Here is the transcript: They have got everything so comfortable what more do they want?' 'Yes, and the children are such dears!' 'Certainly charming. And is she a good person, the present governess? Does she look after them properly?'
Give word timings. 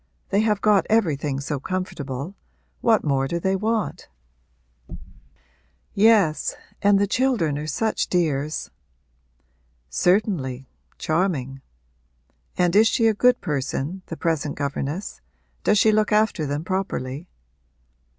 They 0.29 0.39
have 0.39 0.61
got 0.61 0.87
everything 0.89 1.39
so 1.39 1.59
comfortable 1.59 2.35
what 2.79 3.03
more 3.03 3.27
do 3.27 3.39
they 3.39 3.55
want?' 3.55 4.07
'Yes, 5.93 6.55
and 6.81 6.97
the 6.97 7.05
children 7.05 7.55
are 7.59 7.67
such 7.67 8.07
dears!' 8.07 8.71
'Certainly 9.91 10.67
charming. 10.97 11.61
And 12.57 12.75
is 12.75 12.87
she 12.87 13.05
a 13.05 13.13
good 13.13 13.41
person, 13.41 14.01
the 14.07 14.17
present 14.17 14.55
governess? 14.55 15.21
Does 15.63 15.77
she 15.77 15.91
look 15.91 16.11
after 16.11 16.47
them 16.47 16.63
properly?' 16.63 17.27